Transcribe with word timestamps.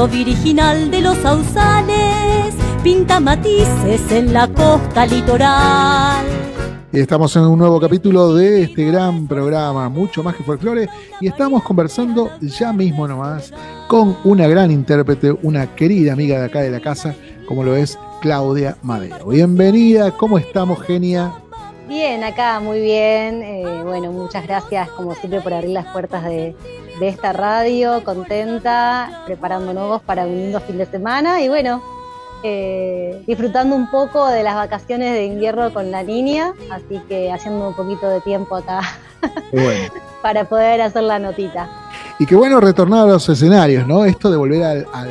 canto 0.00 0.16
virginal 0.16 0.90
de 0.90 1.02
los 1.02 1.14
sausales 1.18 2.54
pinta 2.82 3.20
matices 3.20 4.00
en 4.10 4.32
la 4.32 4.48
costa 4.48 5.04
litoral. 5.04 6.24
Y 6.90 7.00
estamos 7.00 7.36
en 7.36 7.42
un 7.42 7.58
nuevo 7.58 7.78
capítulo 7.78 8.34
de 8.34 8.62
este 8.62 8.86
gran 8.86 9.28
programa, 9.28 9.90
mucho 9.90 10.22
más 10.22 10.36
que 10.36 10.42
folclore, 10.42 10.88
y 11.20 11.28
estamos 11.28 11.62
conversando 11.62 12.30
ya 12.40 12.72
mismo 12.72 13.06
nomás 13.06 13.52
con 13.88 14.16
una 14.24 14.48
gran 14.48 14.70
intérprete, 14.70 15.32
una 15.42 15.74
querida 15.74 16.14
amiga 16.14 16.38
de 16.38 16.46
acá 16.46 16.62
de 16.62 16.70
la 16.70 16.80
casa, 16.80 17.14
como 17.46 17.62
lo 17.62 17.76
es 17.76 17.98
Claudia 18.22 18.78
Madero. 18.82 19.26
Bienvenida, 19.26 20.12
¿cómo 20.12 20.38
estamos, 20.38 20.80
genia? 20.80 21.30
Bien, 21.88 22.24
acá 22.24 22.58
muy 22.60 22.80
bien. 22.80 23.42
Eh, 23.42 23.82
bueno, 23.84 24.12
muchas 24.12 24.46
gracias 24.46 24.88
como 24.92 25.14
siempre 25.14 25.42
por 25.42 25.52
abrir 25.52 25.72
las 25.72 25.92
puertas 25.92 26.24
de, 26.24 26.56
esta 27.08 27.32
radio, 27.32 28.04
contenta, 28.04 29.22
preparándonos 29.26 30.02
para 30.02 30.26
un 30.26 30.36
lindo 30.36 30.60
fin 30.60 30.78
de 30.78 30.86
semana 30.86 31.40
y 31.40 31.48
bueno, 31.48 31.82
eh, 32.42 33.22
disfrutando 33.26 33.76
un 33.76 33.90
poco 33.90 34.26
de 34.28 34.42
las 34.42 34.54
vacaciones 34.54 35.12
de 35.12 35.24
invierno 35.24 35.72
con 35.72 35.90
la 35.90 36.02
niña, 36.02 36.54
así 36.70 37.00
que 37.08 37.30
haciendo 37.30 37.68
un 37.68 37.74
poquito 37.74 38.08
de 38.08 38.20
tiempo 38.20 38.56
acá 38.56 38.80
para 40.22 40.44
poder 40.44 40.80
hacer 40.82 41.02
la 41.02 41.18
notita. 41.18 41.68
Y 42.18 42.26
qué 42.26 42.34
bueno 42.34 42.60
retornar 42.60 43.08
a 43.08 43.12
los 43.12 43.28
escenarios, 43.28 43.86
¿no? 43.86 44.04
Esto 44.04 44.30
de 44.30 44.36
volver 44.36 44.62
al 44.62 44.86
al 44.92 45.08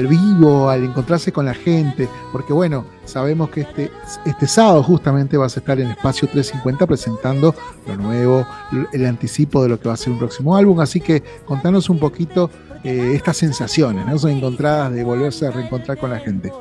vivo, 0.00 0.68
al 0.68 0.84
encontrarse 0.84 1.32
con 1.32 1.46
la 1.46 1.54
gente, 1.54 2.08
porque 2.32 2.52
bueno, 2.52 2.84
sabemos 3.04 3.50
que 3.50 3.62
este, 3.62 3.90
este 4.24 4.46
sábado 4.46 4.82
justamente 4.82 5.36
vas 5.36 5.56
a 5.56 5.60
estar 5.60 5.78
en 5.80 5.90
Espacio 5.90 6.28
350 6.28 6.86
presentando 6.86 7.54
lo 7.86 7.96
nuevo, 7.96 8.46
el 8.92 9.06
anticipo 9.06 9.62
de 9.62 9.68
lo 9.68 9.78
que 9.78 9.88
va 9.88 9.94
a 9.94 9.98
ser 9.98 10.12
un 10.12 10.18
próximo 10.18 10.56
álbum, 10.56 10.80
así 10.80 11.00
que 11.00 11.22
contanos 11.44 11.90
un 11.90 11.98
poquito 11.98 12.50
eh, 12.84 13.12
estas 13.14 13.36
sensaciones, 13.36 14.06
¿no? 14.06 14.18
Son 14.18 14.30
encontradas 14.30 14.92
de 14.92 15.04
volverse 15.04 15.46
a 15.46 15.50
reencontrar 15.50 15.98
con 15.98 16.10
la 16.10 16.18
gente. 16.18 16.52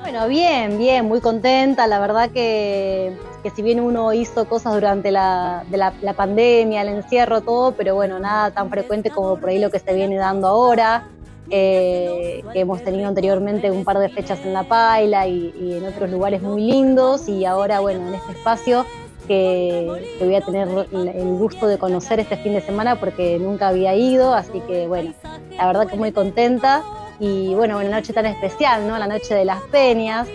Bueno, 0.00 0.28
bien, 0.28 0.78
bien, 0.78 1.06
muy 1.06 1.20
contenta. 1.20 1.86
La 1.86 1.98
verdad 1.98 2.30
que, 2.30 3.16
que 3.42 3.50
si 3.50 3.62
bien 3.62 3.80
uno 3.80 4.12
hizo 4.12 4.46
cosas 4.46 4.72
durante 4.74 5.10
la, 5.10 5.64
de 5.70 5.76
la, 5.76 6.14
pandemia, 6.14 6.82
el 6.82 6.88
encierro, 6.88 7.40
todo, 7.40 7.72
pero 7.72 7.94
bueno, 7.94 8.18
nada 8.18 8.50
tan 8.50 8.70
frecuente 8.70 9.10
como 9.10 9.36
por 9.36 9.50
ahí 9.50 9.58
lo 9.58 9.70
que 9.70 9.78
se 9.78 9.92
viene 9.92 10.16
dando 10.16 10.46
ahora. 10.46 11.08
Eh, 11.50 12.42
que 12.52 12.60
hemos 12.60 12.82
tenido 12.82 13.06
anteriormente 13.06 13.70
un 13.70 13.84
par 13.84 13.98
de 13.98 14.08
fechas 14.08 14.40
en 14.44 14.54
La 14.54 14.62
Paila 14.62 15.26
y, 15.28 15.76
en 15.76 15.84
otros 15.84 16.10
lugares 16.10 16.40
muy 16.40 16.62
lindos 16.62 17.28
y 17.28 17.44
ahora, 17.44 17.80
bueno, 17.80 18.08
en 18.08 18.14
este 18.14 18.32
espacio 18.32 18.86
que, 19.26 20.16
voy 20.20 20.34
a 20.34 20.40
tener 20.40 20.68
el 20.92 21.36
gusto 21.36 21.66
de 21.66 21.76
conocer 21.76 22.20
este 22.20 22.36
fin 22.38 22.54
de 22.54 22.62
semana 22.62 22.98
porque 22.98 23.38
nunca 23.38 23.68
había 23.68 23.94
ido, 23.94 24.34
así 24.34 24.60
que 24.60 24.86
bueno, 24.86 25.12
la 25.56 25.66
verdad 25.66 25.86
que 25.86 25.96
muy 25.96 26.12
contenta 26.12 26.82
y 27.20 27.54
bueno, 27.54 27.78
una 27.78 27.90
noche 27.90 28.12
tan 28.12 28.26
especial, 28.26 28.88
¿no? 28.88 28.98
La 28.98 29.06
noche 29.06 29.34
de 29.34 29.44
las 29.44 29.60
peñas, 29.64 30.26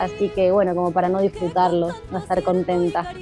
así 0.00 0.30
que 0.30 0.50
bueno, 0.52 0.74
como 0.74 0.90
para 0.90 1.08
no 1.08 1.20
disfrutarlo, 1.20 1.90
no 2.10 2.18
estar 2.18 2.42
contenta 2.42 3.12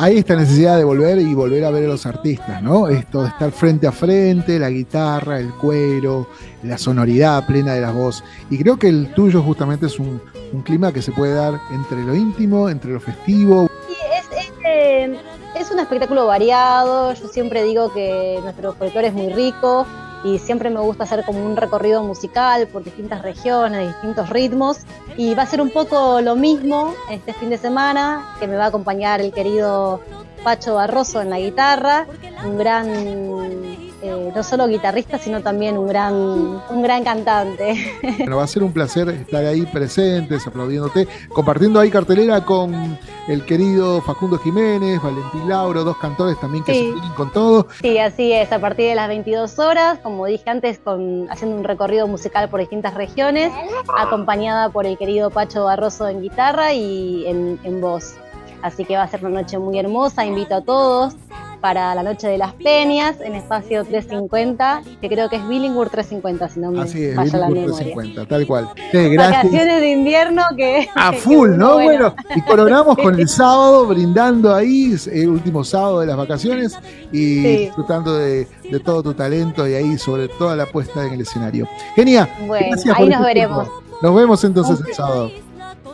hay 0.00 0.18
esta 0.18 0.36
necesidad 0.36 0.76
de 0.76 0.84
volver 0.84 1.18
y 1.18 1.34
volver 1.34 1.64
a 1.64 1.72
ver 1.72 1.86
a 1.86 1.88
los 1.88 2.06
artistas, 2.06 2.62
¿no? 2.62 2.86
Esto 2.86 3.22
de 3.22 3.30
estar 3.30 3.50
frente 3.50 3.88
a 3.88 3.90
frente, 3.90 4.56
la 4.56 4.70
guitarra, 4.70 5.40
el 5.40 5.52
cuero, 5.54 6.28
la 6.62 6.78
sonoridad 6.78 7.44
plena 7.48 7.74
de 7.74 7.80
las 7.80 7.92
voces. 7.92 8.22
Y 8.48 8.58
creo 8.58 8.78
que 8.78 8.88
el 8.88 9.12
tuyo 9.14 9.42
justamente 9.42 9.86
es 9.86 9.98
un, 9.98 10.20
clima 10.62 10.92
que 10.92 11.02
se 11.02 11.10
puede 11.10 11.34
dar 11.34 11.60
entre 11.72 12.04
lo 12.04 12.14
íntimo, 12.14 12.68
entre 12.68 12.92
lo 12.92 13.00
festivo. 13.00 13.68
Sí, 13.88 13.96
es, 14.16 14.52
eh, 14.64 15.18
es 15.56 15.70
un 15.72 15.80
espectáculo 15.80 16.26
variado. 16.26 17.12
Yo 17.14 17.26
siempre 17.26 17.64
digo 17.64 17.92
que 17.92 18.38
nuestro 18.44 18.74
folclore 18.74 19.08
es 19.08 19.14
muy 19.14 19.30
rico 19.32 19.84
y 20.24 20.38
siempre 20.38 20.70
me 20.70 20.80
gusta 20.80 21.04
hacer 21.04 21.24
como 21.24 21.44
un 21.44 21.56
recorrido 21.56 22.02
musical 22.02 22.66
por 22.68 22.84
distintas 22.84 23.22
regiones, 23.22 23.88
distintos 23.88 24.30
ritmos 24.30 24.78
y 25.16 25.34
va 25.34 25.42
a 25.42 25.46
ser 25.46 25.60
un 25.60 25.70
poco 25.70 26.20
lo 26.20 26.36
mismo 26.36 26.94
este 27.10 27.32
fin 27.32 27.50
de 27.50 27.58
semana 27.58 28.34
que 28.40 28.46
me 28.46 28.56
va 28.56 28.64
a 28.64 28.68
acompañar 28.68 29.20
el 29.20 29.32
querido 29.32 30.00
Pacho 30.42 30.74
Barroso 30.74 31.20
en 31.20 31.30
la 31.30 31.38
guitarra, 31.38 32.06
un 32.44 32.58
gran 32.58 33.67
eh, 34.00 34.32
no 34.34 34.42
solo 34.44 34.68
guitarrista, 34.68 35.18
sino 35.18 35.42
también 35.42 35.76
un 35.76 35.88
gran, 35.88 36.14
un 36.14 36.82
gran 36.82 37.04
cantante. 37.04 37.74
Bueno, 38.18 38.36
va 38.36 38.44
a 38.44 38.46
ser 38.46 38.62
un 38.62 38.72
placer 38.72 39.08
estar 39.08 39.44
ahí 39.44 39.62
presentes, 39.66 40.46
aplaudiéndote, 40.46 41.08
compartiendo 41.32 41.80
ahí 41.80 41.90
cartelera 41.90 42.44
con 42.44 42.98
el 43.26 43.44
querido 43.44 44.00
Facundo 44.02 44.38
Jiménez, 44.38 45.00
Valentín 45.02 45.48
Lauro, 45.48 45.84
dos 45.84 45.96
cantores 45.98 46.38
también 46.40 46.64
que 46.64 46.74
se 46.74 46.82
vienen 46.82 47.12
con 47.12 47.32
todo. 47.32 47.68
Sí, 47.80 47.98
así 47.98 48.32
es, 48.32 48.52
a 48.52 48.58
partir 48.60 48.88
de 48.88 48.94
las 48.94 49.08
22 49.08 49.58
horas, 49.58 49.98
como 50.00 50.26
dije 50.26 50.48
antes, 50.48 50.78
con, 50.78 51.30
haciendo 51.30 51.56
un 51.56 51.64
recorrido 51.64 52.06
musical 52.06 52.48
por 52.48 52.60
distintas 52.60 52.94
regiones, 52.94 53.52
acompañada 53.96 54.68
por 54.70 54.86
el 54.86 54.98
querido 54.98 55.30
Pacho 55.30 55.64
Barroso 55.64 56.08
en 56.08 56.22
guitarra 56.22 56.72
y 56.72 57.26
en, 57.26 57.58
en 57.64 57.80
voz. 57.80 58.14
Así 58.62 58.84
que 58.84 58.96
va 58.96 59.04
a 59.04 59.08
ser 59.08 59.24
una 59.24 59.42
noche 59.42 59.58
muy 59.58 59.78
hermosa, 59.78 60.24
invito 60.24 60.56
a 60.56 60.60
todos 60.60 61.14
para 61.60 61.94
la 61.94 62.02
Noche 62.02 62.28
de 62.28 62.38
las 62.38 62.52
Peñas 62.54 63.20
en 63.20 63.34
espacio 63.34 63.84
350, 63.84 64.82
que 65.00 65.08
creo 65.08 65.28
que 65.28 65.36
es 65.36 65.48
Billingwood 65.48 65.88
350, 65.88 66.48
si 66.48 66.60
no 66.60 66.70
me 66.70 66.80
Así 66.80 67.04
es, 67.04 67.16
falla 67.16 67.38
la 67.38 67.48
memoria. 67.48 67.76
350, 67.76 68.26
tal 68.26 68.46
cual. 68.46 68.68
Vacaciones 69.16 69.80
de 69.80 69.90
invierno 69.90 70.42
que... 70.56 70.88
A 70.94 71.12
full, 71.12 71.50
¿no? 71.56 71.74
Bueno. 71.74 72.14
y 72.34 72.40
coronamos 72.42 72.96
con 72.96 73.14
el 73.20 73.28
sábado, 73.28 73.86
brindando 73.86 74.54
ahí, 74.54 74.94
el 75.12 75.28
último 75.28 75.64
sábado 75.64 76.00
de 76.00 76.06
las 76.06 76.16
vacaciones 76.16 76.78
y 77.12 77.42
disfrutando 77.42 78.16
de, 78.16 78.46
todo 78.84 79.02
tu 79.02 79.14
talento 79.14 79.66
y 79.66 79.74
ahí 79.74 79.98
sobre 79.98 80.28
toda 80.28 80.54
la 80.56 80.66
puesta 80.66 81.06
en 81.06 81.14
el 81.14 81.20
escenario. 81.22 81.68
Genia. 81.94 82.28
Bueno, 82.46 82.76
ahí 82.94 83.08
nos 83.08 83.22
veremos. 83.22 83.68
Nos 84.00 84.14
vemos 84.14 84.44
entonces 84.44 84.80
el 84.86 84.94
sábado. 84.94 85.30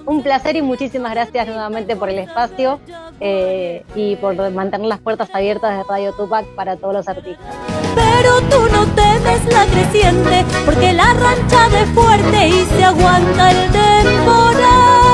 Un 0.07 0.23
placer 0.23 0.57
y 0.57 0.63
muchísimas 0.63 1.13
gracias 1.13 1.47
nuevamente 1.47 1.97
por 1.97 2.11
el 2.11 2.19
espacio 2.19 2.79
eh, 3.21 3.85
y 3.95 4.17
por 4.17 4.35
mantener 4.51 4.87
las 4.87 5.01
puertas 5.01 5.29
abiertas 5.33 5.77
de 5.77 5.85
Radio 5.85 6.13
Tupac 6.13 6.47
para 6.55 6.77
todos 6.77 6.95
los 6.95 7.09
artistas. 7.09 7.47
Pero 7.95 8.41
tú 8.51 8.69
no 8.73 8.87
temes 8.95 9.45
la 9.53 9.67
creciente, 9.67 10.45
porque 10.65 10.93
la 10.93 11.15
rancha 11.15 11.69
de 11.69 11.87
fuerte 11.87 12.49
y 12.49 12.67
se 12.77 12.85
aguanta 12.85 13.51
el 13.51 13.71
temporal. 13.71 15.05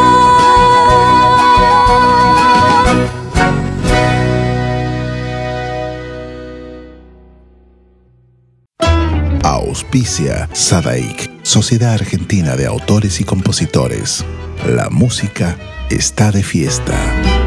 Auspicia 9.43 10.49
Sadaik, 10.53 11.31
Sociedad 11.43 11.95
Argentina 11.95 12.57
de 12.57 12.67
Autores 12.67 13.21
y 13.21 13.25
Compositores. 13.25 14.25
La 14.67 14.91
música 14.91 15.57
está 15.91 16.31
de 16.31 16.43
fiesta. 16.43 17.40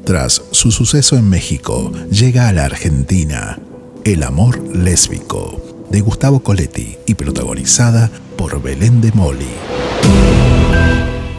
Tras 0.05 0.41
su 0.51 0.71
suceso 0.71 1.17
en 1.17 1.29
México, 1.29 1.91
llega 2.09 2.47
a 2.47 2.53
la 2.53 2.63
Argentina 2.65 3.59
El 4.03 4.23
amor 4.23 4.59
lésbico 4.75 5.61
de 5.89 6.01
Gustavo 6.01 6.41
Coletti 6.41 6.97
y 7.05 7.13
protagonizada 7.15 8.09
por 8.37 8.61
Belén 8.61 9.01
de 9.01 9.11
Moli 9.11 9.49